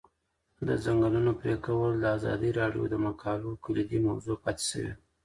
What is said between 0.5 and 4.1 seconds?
د ځنګلونو پرېکول د ازادي راډیو د مقالو کلیدي